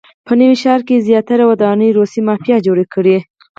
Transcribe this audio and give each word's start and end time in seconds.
په 0.25 0.33
نوي 0.39 0.55
ښار 0.63 0.81
کې 0.87 1.05
زیاتره 1.07 1.43
ودانۍ 1.51 1.89
روسیې 1.97 2.21
مافیا 2.27 2.57
جوړې 2.65 2.85
کړي. 2.93 3.17